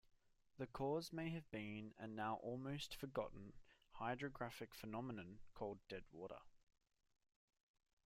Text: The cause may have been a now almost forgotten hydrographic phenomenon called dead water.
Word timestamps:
The 0.57 0.65
cause 0.65 1.13
may 1.13 1.29
have 1.29 1.47
been 1.51 1.93
a 1.99 2.07
now 2.07 2.37
almost 2.41 2.95
forgotten 2.95 3.53
hydrographic 3.91 4.73
phenomenon 4.73 5.37
called 5.53 5.77
dead 5.89 6.05
water. 6.11 6.39